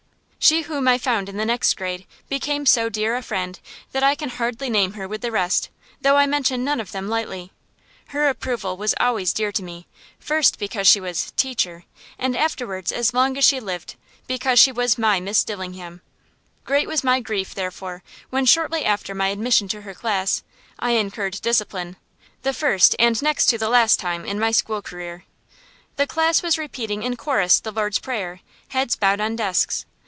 [0.43, 3.59] She whom I found in the next grade became so dear a friend
[3.91, 5.69] that I can hardly name her with the rest,
[6.01, 7.51] though I mention none of them lightly.
[8.07, 9.85] Her approval was always dear to me,
[10.19, 11.85] first because she was "Teacher,"
[12.17, 13.95] and afterwards, as long as she lived,
[14.25, 16.01] because she was my Miss Dillingham.
[16.65, 20.41] Great was my grief, therefore, when, shortly after my admission to her class,
[20.79, 21.97] I incurred discipline,
[22.41, 25.23] the first, and next to the last, time in my school career.
[25.97, 28.39] The class was repeating in chorus the Lord's Prayer,
[28.69, 29.85] heads bowed on desks.